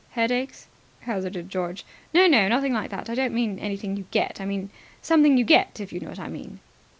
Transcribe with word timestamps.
"Headaches?" 0.13 0.65
hazarded 1.01 1.47
George. 1.49 1.85
"No, 2.11 2.25
no. 2.25 2.47
Nothing 2.47 2.73
like 2.73 2.89
that. 2.89 3.07
I 3.07 3.13
don't 3.13 3.35
mean 3.35 3.59
anything 3.59 3.95
you 3.95 4.05
get 4.09 4.41
I 4.41 4.45
mean 4.45 4.71
something 4.99 5.37
you 5.37 5.45
get, 5.45 5.79
if 5.79 5.93
you 5.93 5.99
know 5.99 6.09
what 6.09 6.17
I 6.17 6.27
mean." 6.27 6.59